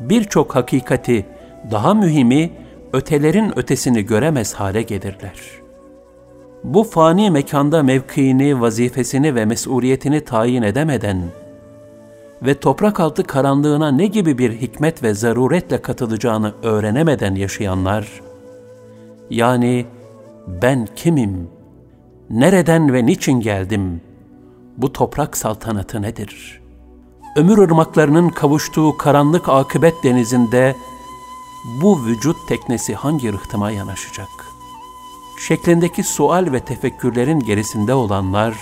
[0.00, 1.26] birçok hakikati,
[1.70, 2.50] daha mühimi
[2.92, 5.40] ötelerin ötesini göremez hale gelirler.
[6.64, 11.22] Bu fani mekanda mevkiini, vazifesini ve mesuliyetini tayin edemeden
[12.42, 18.20] ve toprak altı karanlığına ne gibi bir hikmet ve zaruretle katılacağını öğrenemeden yaşayanlar,
[19.30, 19.86] yani
[20.46, 21.50] ben kimim,
[22.30, 24.00] nereden ve niçin geldim,
[24.76, 26.60] bu toprak saltanatı nedir?
[27.36, 30.76] Ömür ırmaklarının kavuştuğu karanlık akıbet denizinde
[31.82, 34.28] bu vücut teknesi hangi rıhtıma yanaşacak?
[35.48, 38.54] Şeklindeki sual ve tefekkürlerin gerisinde olanlar,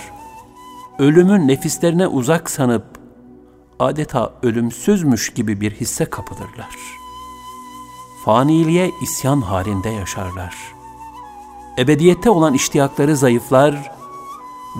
[0.99, 2.85] ölümün nefislerine uzak sanıp
[3.79, 7.04] adeta ölümsüzmüş gibi bir hisse kapılırlar.
[8.25, 10.55] Faniliğe isyan halinde yaşarlar.
[11.77, 13.91] Ebediyette olan iştiyakları zayıflar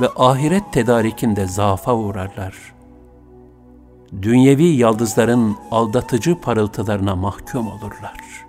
[0.02, 2.74] ve ahiret tedarikinde zaafa uğrarlar.
[4.22, 8.46] Dünyevi yaldızların aldatıcı parıltılarına mahkum olurlar.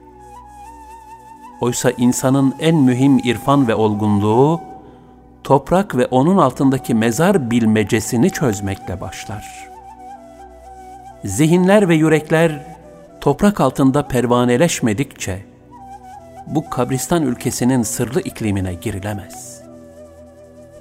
[1.60, 4.60] Oysa insanın en mühim irfan ve olgunluğu,
[5.44, 9.66] toprak ve onun altındaki mezar bilmecesini çözmekle başlar.''
[11.26, 12.75] zihinler ve yürekler
[13.26, 15.44] toprak altında pervaneleşmedikçe
[16.46, 19.62] bu kabristan ülkesinin sırlı iklimine girilemez.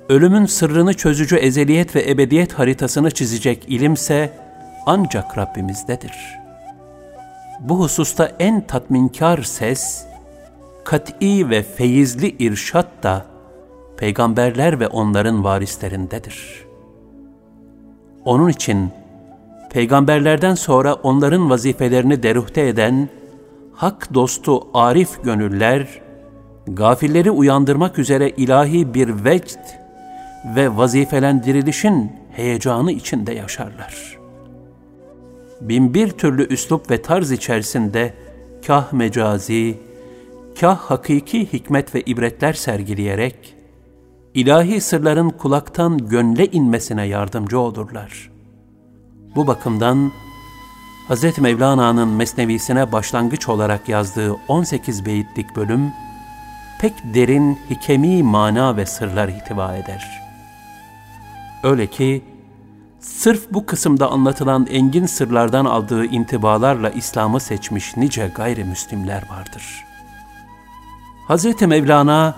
[0.10, 4.34] Ölümün sırrını çözücü ezeliyet ve ebediyet haritasını çizecek ilimse
[4.86, 6.14] ancak Rabbimizdedir.
[7.60, 10.06] Bu hususta en tatminkar ses,
[10.84, 13.26] kat'i ve feyizli irşat da
[13.98, 16.66] peygamberler ve onların varislerindedir.
[18.26, 18.92] Onun için
[19.76, 23.10] peygamberlerden sonra onların vazifelerini deruhte eden
[23.74, 26.02] hak dostu arif gönüller,
[26.68, 29.60] gafilleri uyandırmak üzere ilahi bir vecd
[30.56, 34.18] ve vazifelendirilişin heyecanı içinde yaşarlar.
[35.62, 38.14] Binbir türlü üslup ve tarz içerisinde
[38.68, 39.78] kah mecazi,
[40.60, 43.56] kah hakiki hikmet ve ibretler sergileyerek,
[44.34, 48.35] ilahi sırların kulaktan gönle inmesine yardımcı olurlar.
[49.36, 50.12] Bu bakımdan
[51.10, 51.38] Hz.
[51.38, 55.94] Mevlana'nın Mesnevisine başlangıç olarak yazdığı 18 beyitlik bölüm,
[56.82, 60.22] pek derin hikemi mana ve sırlar ihtiva eder.
[61.64, 62.26] Öyle ki,
[63.00, 69.86] sırf bu kısımda anlatılan engin sırlardan aldığı intibalarla İslam'ı seçmiş nice gayrimüslimler vardır.
[71.30, 71.62] Hz.
[71.62, 72.36] Mevlana,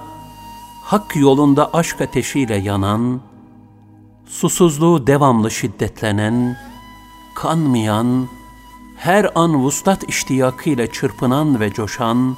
[0.83, 3.21] hak yolunda aşk ateşiyle yanan,
[4.25, 6.57] susuzluğu devamlı şiddetlenen,
[7.41, 8.27] kanmayan,
[8.97, 12.35] her an vuslat iştiyakıyla çırpınan ve coşan,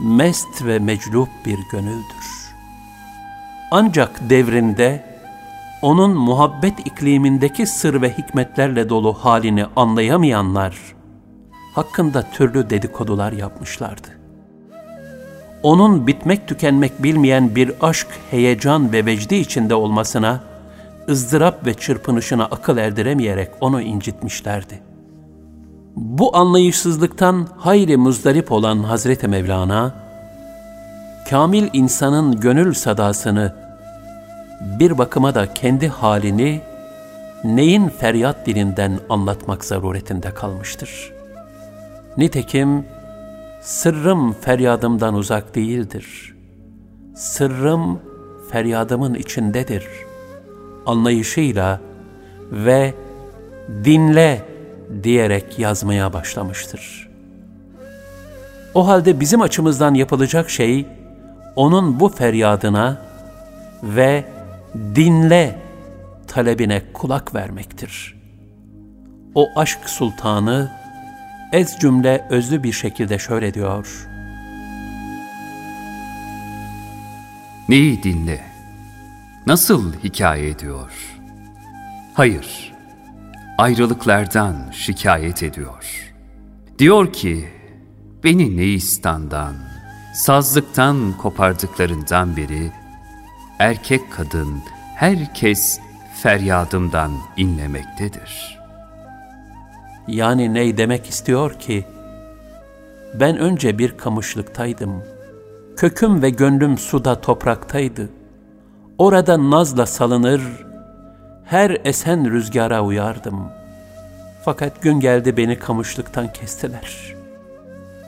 [0.00, 2.52] mest ve meclup bir gönüldür.
[3.70, 5.04] Ancak devrinde,
[5.82, 10.78] onun muhabbet iklimindeki sır ve hikmetlerle dolu halini anlayamayanlar,
[11.74, 14.08] hakkında türlü dedikodular yapmışlardı.
[15.62, 20.51] Onun bitmek tükenmek bilmeyen bir aşk, heyecan ve vecdi içinde olmasına,
[21.08, 24.92] ızdırap ve çırpınışına akıl erdiremeyerek onu incitmişlerdi.''
[25.96, 29.94] Bu anlayışsızlıktan hayli muzdarip olan Hazreti Mevlana,
[31.30, 33.54] kamil insanın gönül sadasını,
[34.60, 36.60] bir bakıma da kendi halini,
[37.44, 41.12] neyin feryat dilinden anlatmak zaruretinde kalmıştır.
[42.16, 42.84] Nitekim,
[43.60, 46.34] sırrım feryadımdan uzak değildir.
[47.16, 48.00] Sırrım
[48.50, 49.84] feryadımın içindedir.
[50.86, 51.80] Anlayışıyla
[52.50, 52.94] ve
[53.84, 54.44] dinle
[55.02, 57.08] diyerek yazmaya başlamıştır.
[58.74, 60.86] O halde bizim açımızdan yapılacak şey,
[61.56, 63.02] onun bu feryadına
[63.82, 64.24] ve
[64.74, 65.58] dinle
[66.26, 68.14] talebine kulak vermektir.
[69.34, 70.72] O aşk sultanı
[71.52, 74.08] ez cümle özlü bir şekilde şöyle diyor.
[77.68, 78.51] Neyi dinle?
[79.46, 80.90] Nasıl hikaye ediyor?
[82.14, 82.72] Hayır,
[83.58, 86.12] ayrılıklardan şikayet ediyor.
[86.78, 87.48] Diyor ki,
[88.24, 89.54] beni Neistan'dan,
[90.14, 92.72] sazlıktan kopardıklarından beri,
[93.58, 94.62] erkek kadın
[94.96, 95.80] herkes
[96.22, 98.58] feryadımdan inlemektedir.
[100.08, 101.84] Yani ney demek istiyor ki,
[103.20, 105.02] ben önce bir kamışlıktaydım.
[105.76, 108.21] Köküm ve gönlüm suda topraktaydı.
[109.02, 110.40] Orada nazla salınır,
[111.44, 113.48] her esen rüzgara uyardım.
[114.44, 117.14] Fakat gün geldi beni kamışlıktan kestiler.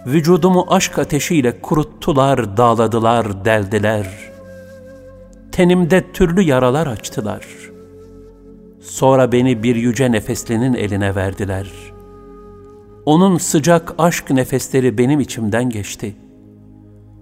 [0.06, 4.06] Vücudumu aşk ateşiyle kuruttular, dağladılar, deldiler.
[5.52, 7.46] Tenimde türlü yaralar açtılar.
[8.80, 11.70] Sonra beni bir yüce nefeslinin eline verdiler.
[13.06, 16.16] Onun sıcak aşk nefesleri benim içimden geçti.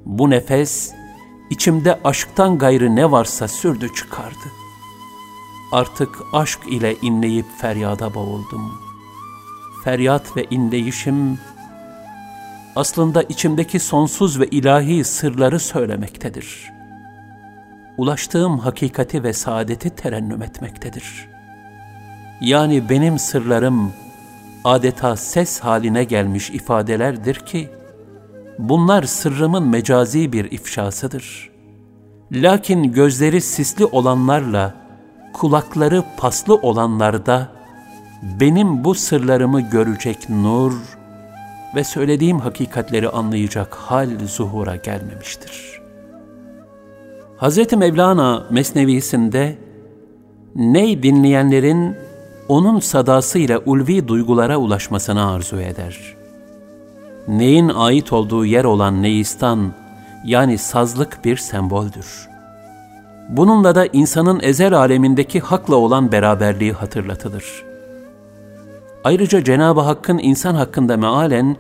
[0.04, 0.92] Bu nefes,
[1.53, 4.62] içimde aşktan gayrı ne varsa sürdü çıkardı.''
[5.72, 8.80] Artık aşk ile inleyip feryada boğuldum.
[9.84, 11.38] Feryat ve inleyişim
[12.76, 16.72] aslında içimdeki sonsuz ve ilahi sırları söylemektedir.
[17.96, 21.28] Ulaştığım hakikati ve saadeti terennüm etmektedir.
[22.40, 23.92] Yani benim sırlarım
[24.64, 27.70] adeta ses haline gelmiş ifadelerdir ki,
[28.59, 31.50] bunlar sırrımın mecazi bir ifşasıdır.
[32.32, 34.74] Lakin gözleri sisli olanlarla,
[35.32, 37.48] kulakları paslı olanlarda
[38.40, 40.72] benim bu sırlarımı görecek nur
[41.74, 45.80] ve söylediğim hakikatleri anlayacak hal zuhura gelmemiştir.
[47.40, 47.72] Hz.
[47.72, 49.59] Mevlana Mesnevisinde
[50.55, 51.96] ney dinleyenlerin
[52.48, 56.21] onun sadasıyla ulvi duygulara ulaşmasını arzu eder.
[57.28, 59.72] Neyin ait olduğu yer olan neistan
[60.24, 62.28] yani sazlık bir semboldür.
[63.28, 67.64] Bununla da insanın ezel alemindeki hakla olan beraberliği hatırlatılır.
[69.04, 71.56] Ayrıca Cenab-ı Hakk'ın insan hakkında mealen,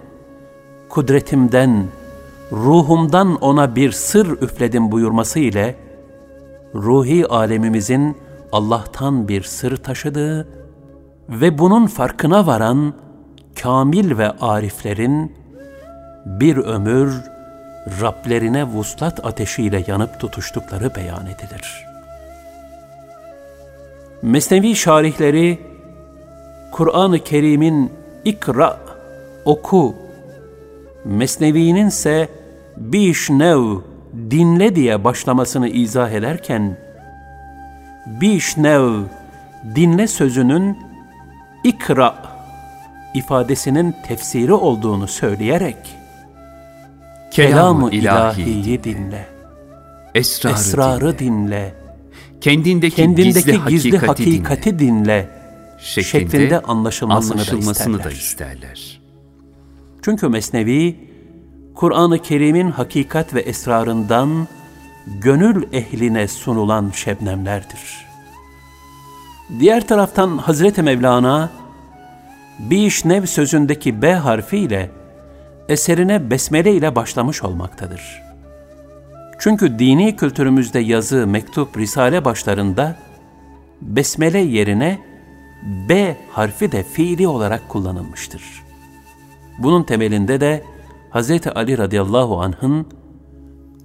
[0.88, 1.86] kudretimden,
[2.52, 5.76] ruhumdan ona bir sır üfledim buyurması ile,
[6.74, 8.16] ruhi alemimizin
[8.52, 10.48] Allah'tan bir sır taşıdığı
[11.28, 12.94] ve bunun farkına varan
[13.62, 15.41] kamil ve ariflerin
[16.24, 17.22] bir ömür
[18.00, 21.86] Rablerine vuslat ateşiyle yanıp tutuştukları beyan edilir.
[24.22, 25.58] Mesnevi şarihleri
[26.72, 27.92] Kur'an-ı Kerim'in
[28.24, 28.76] ikra,
[29.44, 29.94] oku,
[31.04, 32.28] Mesnevi'nin ise
[32.76, 33.78] bişnev,
[34.30, 36.76] dinle diye başlamasını izah ederken,
[38.06, 39.02] bişnev,
[39.74, 40.78] dinle sözünün
[41.64, 42.14] ikra
[43.14, 45.76] ifadesinin tefsiri olduğunu söyleyerek,
[47.32, 49.26] kelamı ilahiyi dinle.
[50.14, 51.18] esrarı, esrarı dinle.
[51.18, 51.74] dinle.
[52.40, 54.88] Kendindeki, Kendindeki gizli, gizli, hakikati, hakikati, dinle.
[55.04, 55.28] dinle.
[55.78, 58.52] Şeklinde, şeklinde anlaşılmasını, anlaşılmasını da da isterler.
[58.52, 59.00] isterler.
[60.02, 60.96] Çünkü Mesnevi,
[61.74, 64.48] Kur'an-ı Kerim'in hakikat ve esrarından
[65.06, 68.06] gönül ehline sunulan şebnemlerdir.
[69.60, 71.50] Diğer taraftan Hazreti Mevlana,
[72.58, 74.90] Biş Nev sözündeki B harfiyle
[75.68, 78.22] eserine besmele ile başlamış olmaktadır.
[79.38, 82.96] Çünkü dini kültürümüzde yazı, mektup, risale başlarında
[83.80, 84.98] besmele yerine
[85.88, 88.42] B harfi de fiili olarak kullanılmıştır.
[89.58, 90.64] Bunun temelinde de
[91.12, 91.46] Hz.
[91.54, 92.86] Ali radıyallahu anh'ın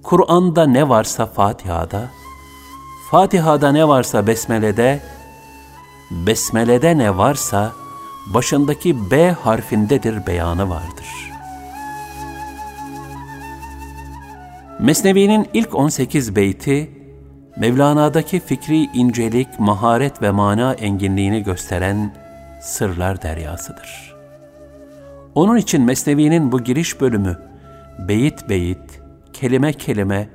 [0.02, 2.08] Kur'an'da ne varsa Fatiha'da,
[3.10, 5.00] Fatiha'da ne varsa Besmele'de,
[6.10, 7.72] Besmele'de ne varsa
[8.26, 11.27] başındaki B harfindedir beyanı vardır.
[14.80, 16.90] Mesnevi'nin ilk 18 beyti,
[17.56, 22.14] Mevlana'daki fikri incelik, maharet ve mana enginliğini gösteren
[22.62, 24.14] sırlar deryasıdır.
[25.34, 27.38] Onun için Mesnevi'nin bu giriş bölümü
[27.98, 29.00] beyit beyit,
[29.32, 30.28] kelime kelime,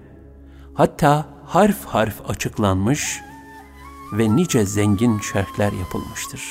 [0.73, 3.21] hatta harf harf açıklanmış
[4.13, 6.41] ve nice zengin şerhler yapılmıştır.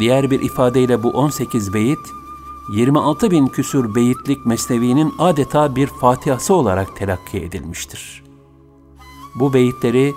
[0.00, 1.98] Diğer bir ifadeyle bu 18 beyit,
[2.68, 8.22] 26 bin küsur beyitlik Mesnevi'nin adeta bir fatihası olarak telakki edilmiştir.
[9.34, 10.14] Bu beyitleri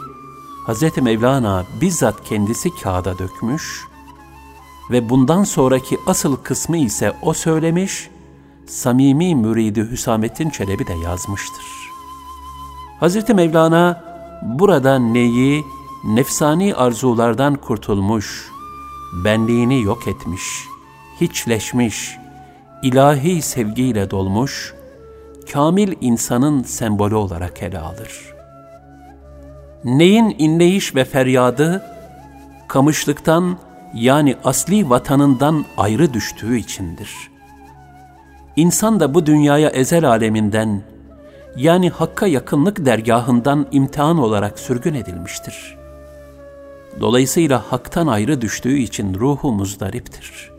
[0.67, 0.97] Hz.
[0.97, 3.87] Mevlana bizzat kendisi kağıda dökmüş
[4.91, 8.09] ve bundan sonraki asıl kısmı ise o söylemiş,
[8.67, 11.65] samimi müridi Hüsamettin Çelebi de yazmıştır.
[13.01, 13.29] Hz.
[13.29, 14.03] Mevlana
[14.43, 15.65] burada neyi,
[16.03, 18.51] nefsani arzulardan kurtulmuş,
[19.23, 20.67] benliğini yok etmiş,
[21.21, 22.17] hiçleşmiş,
[22.83, 24.73] ilahi sevgiyle dolmuş,
[25.53, 28.33] kamil insanın sembolü olarak ele alır.
[29.83, 31.83] Neyin inleyiş ve feryadı,
[32.67, 33.57] kamışlıktan
[33.93, 37.11] yani asli vatanından ayrı düştüğü içindir.
[38.55, 40.81] İnsan da bu dünyaya ezel aleminden,
[41.55, 45.77] yani Hakk'a yakınlık dergahından imtihan olarak sürgün edilmiştir.
[46.99, 50.51] Dolayısıyla Hak'tan ayrı düştüğü için ruhu muzdariptir.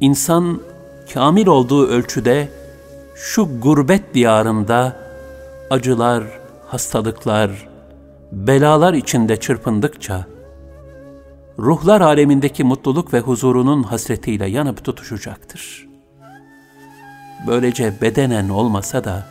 [0.00, 0.60] İnsan,
[1.12, 2.48] kamil olduğu ölçüde,
[3.14, 4.96] şu gurbet diyarında,
[5.70, 6.24] acılar,
[6.66, 7.68] hastalıklar,
[8.32, 10.26] belalar içinde çırpındıkça,
[11.58, 15.88] ruhlar alemindeki mutluluk ve huzurunun hasretiyle yanıp tutuşacaktır.
[17.46, 19.26] Böylece bedenen olmasa da,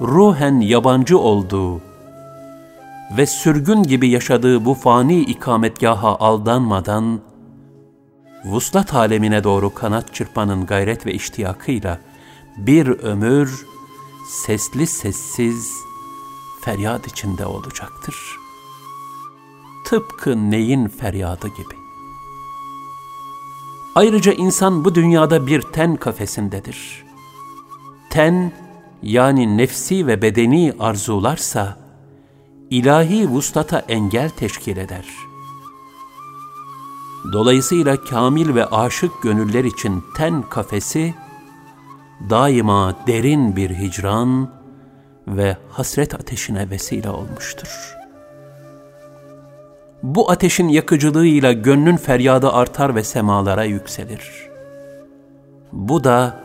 [0.00, 1.80] ruhen yabancı olduğu
[3.16, 7.20] ve sürgün gibi yaşadığı bu fani ikametgaha aldanmadan,
[8.46, 12.00] vuslat alemine doğru kanat çırpanın gayret ve iştiyakıyla
[12.56, 13.66] bir ömür
[14.28, 15.72] sesli sessiz
[16.60, 18.16] feryat içinde olacaktır.
[19.86, 21.74] Tıpkı neyin feryadı gibi.
[23.94, 27.04] Ayrıca insan bu dünyada bir ten kafesindedir.
[28.10, 28.52] Ten,
[29.02, 31.78] yani nefsi ve bedeni arzularsa,
[32.70, 35.25] ilahi vuslata engel teşkil eder.
[37.32, 41.14] Dolayısıyla kamil ve aşık gönüller için ten kafesi,
[42.30, 44.50] daima derin bir hicran
[45.28, 47.96] ve hasret ateşine vesile olmuştur.
[50.02, 54.48] Bu ateşin yakıcılığıyla gönlün feryadı artar ve semalara yükselir.
[55.72, 56.40] Bu da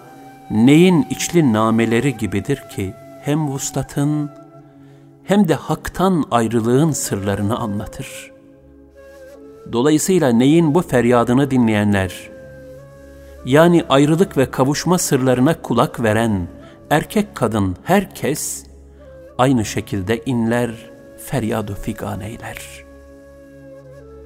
[0.51, 4.31] neyin içli nameleri gibidir ki hem vuslatın
[5.23, 8.30] hem de haktan ayrılığın sırlarını anlatır.
[9.71, 12.29] Dolayısıyla neyin bu feryadını dinleyenler,
[13.45, 16.47] yani ayrılık ve kavuşma sırlarına kulak veren
[16.89, 18.65] erkek kadın herkes
[19.37, 20.71] aynı şekilde inler,
[21.25, 22.85] feryadu figan eyler.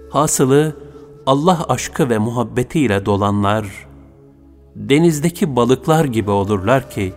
[0.09, 0.75] Hasılı
[1.25, 3.87] Allah aşkı ve muhabbetiyle dolanlar,
[4.75, 7.13] denizdeki balıklar gibi olurlar ki,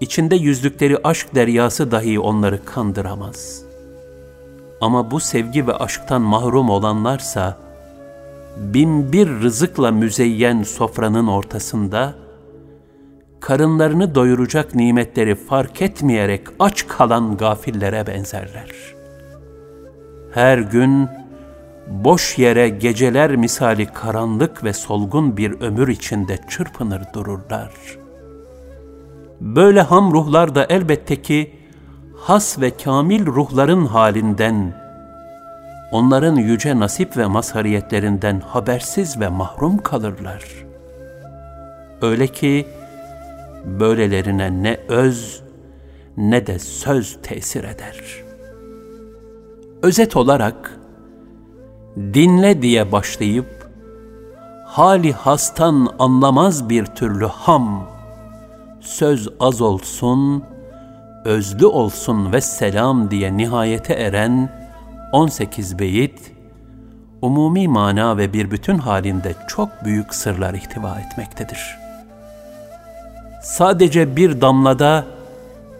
[0.00, 3.67] içinde yüzdükleri aşk deryası dahi onları kandıramaz.
[4.80, 7.58] Ama bu sevgi ve aşktan mahrum olanlarsa,
[8.56, 12.14] bin bir rızıkla müzeyyen sofranın ortasında,
[13.40, 18.70] karınlarını doyuracak nimetleri fark etmeyerek aç kalan gafillere benzerler.
[20.34, 21.08] Her gün
[21.86, 27.70] boş yere geceler misali karanlık ve solgun bir ömür içinde çırpınır dururlar.
[29.40, 31.57] Böyle ham ruhlar da elbette ki
[32.20, 34.72] has ve kamil ruhların halinden,
[35.92, 40.44] onların yüce nasip ve mazhariyetlerinden habersiz ve mahrum kalırlar.
[42.02, 42.66] Öyle ki
[43.64, 45.42] böylelerine ne öz
[46.16, 48.00] ne de söz tesir eder.
[49.82, 50.78] Özet olarak
[51.96, 53.70] dinle diye başlayıp
[54.66, 57.86] hali hastan anlamaz bir türlü ham
[58.80, 60.44] söz az olsun
[61.24, 64.50] özlü olsun ve selam diye nihayete eren
[65.12, 66.32] 18 beyit
[67.22, 71.78] umumi mana ve bir bütün halinde çok büyük sırlar ihtiva etmektedir.
[73.42, 75.04] Sadece bir damlada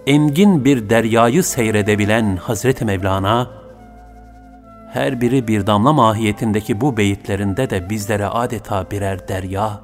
[0.07, 3.51] engin bir deryayı seyredebilen Hazreti Mevlana,
[4.93, 9.81] her biri bir damla mahiyetindeki bu beyitlerinde de bizlere adeta birer derya,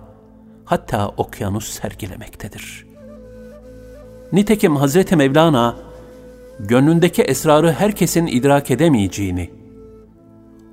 [0.64, 2.93] hatta okyanus sergilemektedir.
[4.34, 5.76] Nitekim Hazreti Mevlana,
[6.60, 9.50] gönlündeki esrarı herkesin idrak edemeyeceğini,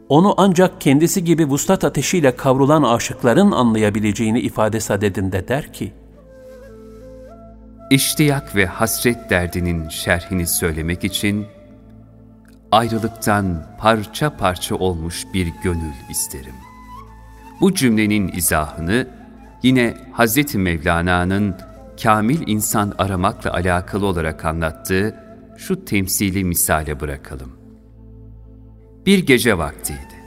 [0.10, 5.94] onu ancak kendisi gibi vuslat ateşiyle kavrulan aşıkların anlayabileceğini ifade sadedinde der ki,
[7.92, 11.46] İştiyak ve hasret derdinin şerhini söylemek için,
[12.72, 16.56] ayrılıktan parça parça olmuş bir gönül isterim.
[17.62, 19.08] Bu cümlenin izahını
[19.64, 20.56] yine Hz.
[20.56, 21.56] Mevlana'nın
[22.04, 25.16] kamil insan aramakla alakalı olarak anlattığı
[25.58, 27.52] şu temsili misale bırakalım.
[29.06, 30.22] Bir gece vaktiydi.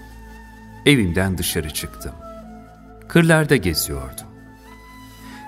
[0.87, 2.13] Evimden dışarı çıktım.
[3.09, 4.27] Kırlarda geziyordum.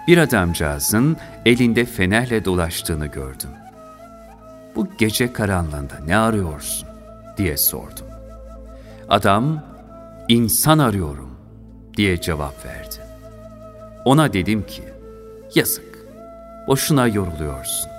[0.08, 1.16] Bir adamcağızın
[1.46, 3.50] elinde fenerle dolaştığını gördüm.
[4.76, 6.88] Bu gece karanlığında ne arıyorsun
[7.36, 8.06] diye sordum.
[9.08, 9.62] Adam,
[10.28, 11.38] insan arıyorum
[11.96, 12.96] diye cevap verdi.
[14.04, 14.82] Ona dedim ki,
[15.54, 15.95] yazık,
[16.66, 17.90] boşuna yoruluyorsun.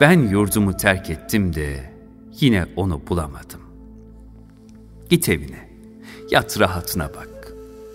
[0.00, 1.92] Ben yurdumu terk ettim de
[2.40, 3.60] yine onu bulamadım.
[5.08, 5.68] Git evine,
[6.30, 7.52] yat rahatına bak.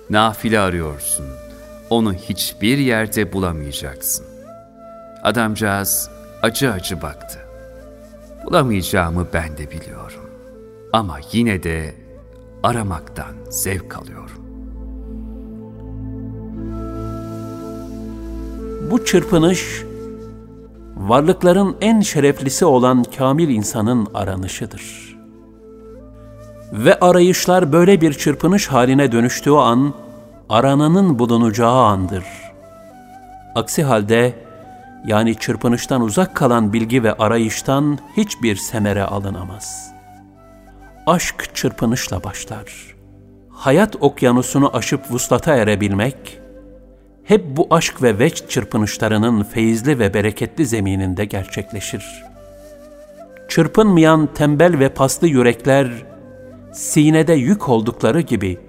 [0.10, 1.26] Nafile arıyorsun,
[1.90, 4.26] onu hiçbir yerde bulamayacaksın.
[5.24, 6.10] Adamcağız
[6.42, 7.40] acı acı baktı.
[8.46, 10.30] Bulamayacağımı ben de biliyorum.
[10.94, 11.96] Ama yine de
[12.64, 14.45] aramaktan zevk alıyorum.
[18.92, 19.84] Bu çırpınış,
[20.96, 25.16] varlıkların en şereflisi olan kamil insanın aranışıdır.
[26.74, 29.94] Ve arayışlar böyle bir çırpınış haline dönüştüğü an,
[30.50, 32.24] arananın bulunacağı andır.
[33.56, 34.34] Aksi halde,
[35.08, 39.92] yani çırpınıştan uzak kalan bilgi ve arayıştan hiçbir semere alınamaz.
[41.08, 42.96] Aşk çırpınışla başlar.
[43.50, 46.45] Hayat okyanusunu aşıp vuslata erebilmek,
[47.26, 52.24] hep bu aşk ve veç çırpınışlarının feyizli ve bereketli zemininde gerçekleşir.
[53.48, 55.92] Çırpınmayan tembel ve paslı yürekler,
[56.74, 58.60] sinede yük oldukları gibi,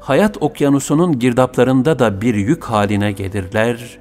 [0.00, 3.98] hayat okyanusunun girdaplarında da bir yük haline gelirler,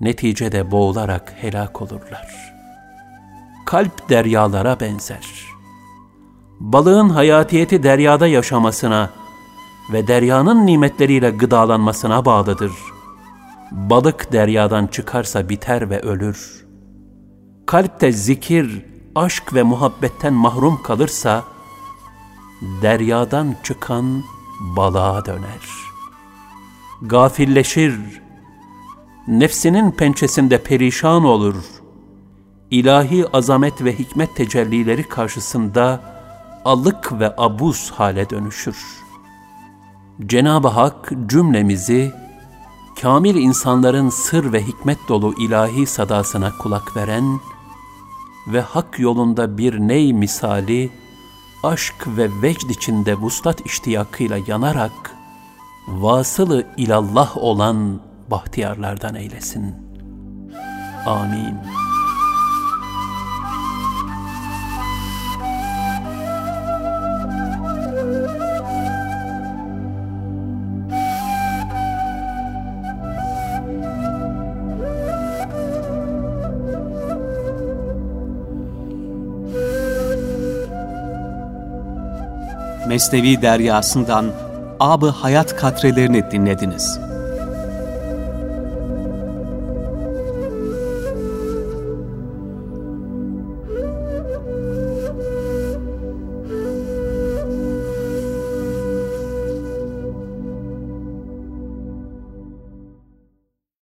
[0.00, 2.54] neticede boğularak helak olurlar.
[3.66, 5.26] Kalp deryalara benzer.
[6.60, 9.10] Balığın hayatiyeti deryada yaşamasına
[9.92, 12.95] ve deryanın nimetleriyle gıdalanmasına bağlıdır.''
[13.70, 16.66] Balık deryadan çıkarsa biter ve ölür.
[17.66, 21.44] Kalpte zikir, aşk ve muhabbetten mahrum kalırsa,
[22.82, 24.22] deryadan çıkan
[24.76, 25.68] balığa döner.
[27.02, 27.94] Gafilleşir,
[29.28, 31.56] nefsinin pençesinde perişan olur.
[32.70, 36.00] İlahi azamet ve hikmet tecellileri karşısında
[36.64, 38.76] alık ve abuz hale dönüşür.
[40.26, 42.25] Cenab-ı Hak cümlemizi
[43.02, 47.40] kamil insanların sır ve hikmet dolu ilahi sadasına kulak veren
[48.46, 50.90] ve hak yolunda bir ney misali,
[51.62, 55.16] aşk ve vecd içinde vuslat iştiyakıyla yanarak,
[55.88, 59.74] vasılı ilallah olan bahtiyarlardan eylesin.
[61.06, 61.85] Amin.
[82.96, 84.32] Mesnevi Deryası'ndan
[84.80, 87.05] Ab-ı Hayat katrelerini dinlediniz.